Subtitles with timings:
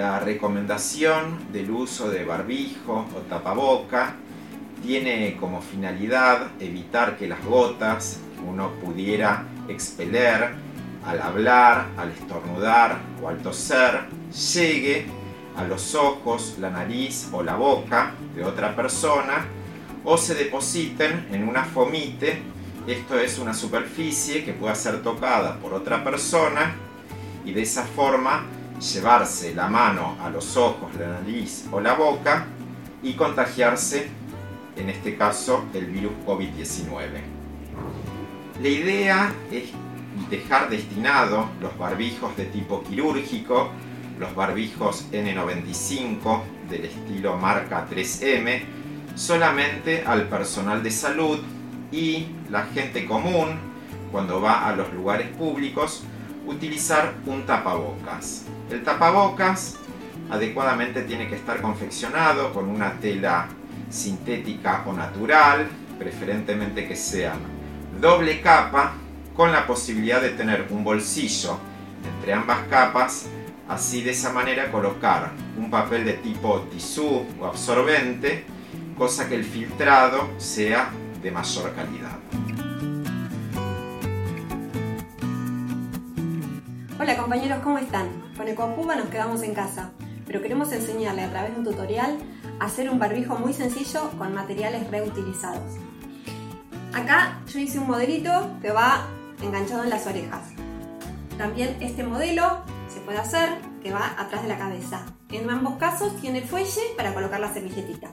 [0.00, 4.14] la recomendación del uso de barbijo o tapaboca
[4.82, 10.54] tiene como finalidad evitar que las gotas que uno pudiera expeler
[11.04, 14.04] al hablar, al estornudar o al toser
[14.54, 15.04] llegue
[15.54, 19.44] a los ojos, la nariz o la boca de otra persona
[20.02, 22.40] o se depositen en una fomite.
[22.86, 26.74] Esto es una superficie que pueda ser tocada por otra persona
[27.44, 28.46] y de esa forma
[28.80, 32.46] llevarse la mano a los ojos, la nariz o la boca
[33.02, 34.08] y contagiarse,
[34.76, 37.20] en este caso, el virus COVID-19.
[38.62, 39.64] La idea es
[40.30, 43.70] dejar destinados los barbijos de tipo quirúrgico,
[44.18, 48.62] los barbijos N95 del estilo marca 3M,
[49.14, 51.38] solamente al personal de salud
[51.92, 53.58] y la gente común,
[54.12, 56.04] cuando va a los lugares públicos,
[56.46, 58.44] utilizar un tapabocas.
[58.70, 59.76] El tapabocas
[60.30, 63.48] adecuadamente tiene que estar confeccionado con una tela
[63.90, 65.68] sintética o natural,
[65.98, 67.34] preferentemente que sea
[68.00, 68.92] doble capa,
[69.34, 71.58] con la posibilidad de tener un bolsillo
[72.14, 73.26] entre ambas capas,
[73.68, 78.44] así de esa manera colocar un papel de tipo tisú o absorbente,
[78.96, 80.90] cosa que el filtrado sea
[81.22, 82.69] de mayor calidad.
[87.00, 88.10] Hola compañeros, ¿cómo están?
[88.36, 89.90] Con Ecopuba nos quedamos en casa,
[90.26, 92.18] pero queremos enseñarle a través de un tutorial
[92.58, 95.78] a hacer un barbijo muy sencillo con materiales reutilizados.
[96.92, 99.06] Acá yo hice un modelito que va
[99.42, 100.42] enganchado en las orejas.
[101.38, 102.58] También este modelo
[102.92, 103.48] se puede hacer
[103.82, 105.06] que va atrás de la cabeza.
[105.30, 108.10] En ambos casos tiene fuelle para colocar la servilletita.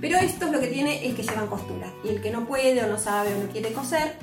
[0.00, 1.88] Pero esto es lo que tiene es que llevan costura.
[2.02, 4.16] Y el que no puede o no sabe o no quiere coser,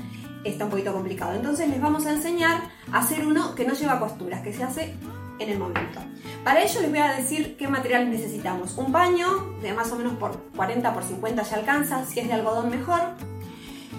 [0.43, 1.33] está un poquito complicado.
[1.35, 4.93] Entonces les vamos a enseñar a hacer uno que no lleva costuras, que se hace
[5.39, 5.99] en el momento.
[6.43, 8.77] Para ello les voy a decir qué material necesitamos.
[8.77, 12.33] Un paño de más o menos por 40 por 50 ya alcanza, si es de
[12.33, 13.01] algodón mejor.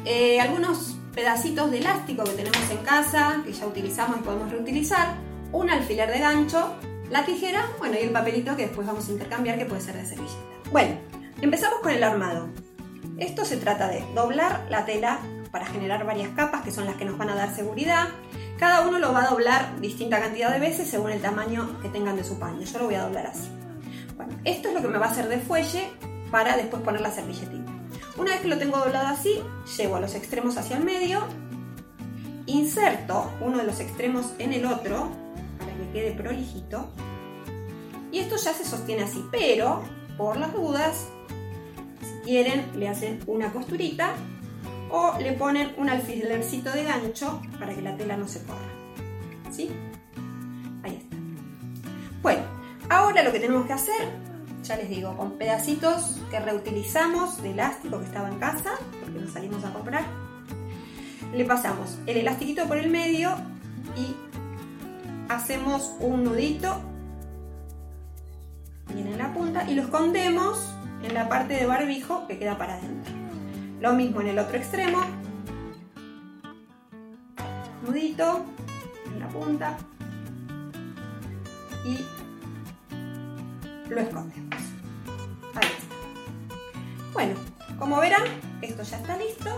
[0.04, 5.14] Eh, algunos pedacitos de elástico que tenemos en casa, que ya utilizamos y podemos reutilizar,
[5.52, 6.74] un alfiler de gancho,
[7.10, 10.06] la tijera, bueno, y el papelito que después vamos a intercambiar que puede ser de
[10.06, 10.40] servilleta.
[10.70, 10.94] Bueno,
[11.42, 12.48] empezamos con el armado.
[13.18, 15.20] Esto se trata de doblar la tela
[15.52, 18.08] para generar varias capas que son las que nos van a dar seguridad.
[18.58, 22.16] Cada uno lo va a doblar distinta cantidad de veces según el tamaño que tengan
[22.16, 22.62] de su paño.
[22.62, 23.48] Yo lo voy a doblar así.
[24.16, 25.92] Bueno, esto es lo que me va a hacer de fuelle
[26.30, 27.70] para después poner la servilletita.
[28.16, 29.40] Una vez que lo tengo doblado así,
[29.76, 31.20] llevo a los extremos hacia el medio,
[32.46, 35.10] inserto uno de los extremos en el otro
[35.58, 36.88] para que quede prolijito
[38.12, 39.82] y esto ya se sostiene así, pero
[40.18, 41.08] por las dudas,
[42.00, 44.12] si quieren le hacen una costurita
[44.92, 48.60] o le ponen un alfilercito de gancho para que la tela no se corra.
[49.50, 49.70] ¿Sí?
[50.84, 51.16] Ahí está.
[52.22, 52.42] Bueno,
[52.88, 54.32] ahora lo que tenemos que hacer
[54.62, 59.32] ya les digo, con pedacitos que reutilizamos de elástico que estaba en casa, porque nos
[59.32, 60.04] salimos a comprar.
[61.34, 63.34] Le pasamos el elastiquito por el medio
[63.96, 64.14] y
[65.28, 66.80] hacemos un nudito
[68.94, 72.74] bien en la punta y lo escondemos en la parte de barbijo que queda para
[72.74, 73.11] adentro.
[73.82, 75.00] Lo mismo en el otro extremo.
[77.84, 78.44] Nudito
[79.06, 79.76] en la punta
[81.84, 81.98] y
[83.90, 84.60] lo escondemos.
[85.56, 85.96] Ahí está.
[87.12, 87.34] Bueno,
[87.76, 88.22] como verán,
[88.60, 89.50] esto ya está listo.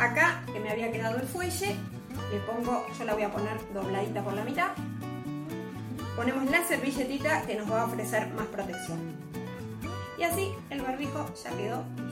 [0.00, 1.76] Acá, que me había quedado el fuelle,
[2.32, 4.72] le pongo, yo la voy a poner dobladita por la mitad.
[6.16, 8.98] Ponemos la servilletita que nos va a ofrecer más protección.
[10.18, 12.11] Y así el barbijo ya quedó.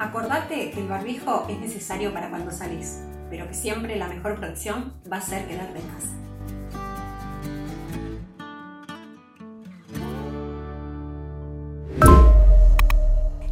[0.00, 4.94] Acordate que el barbijo es necesario para cuando salís, pero que siempre la mejor protección
[5.12, 6.08] va a ser quedarte en casa.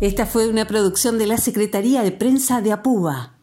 [0.00, 3.37] Esta fue una producción de la Secretaría de Prensa de Apúa.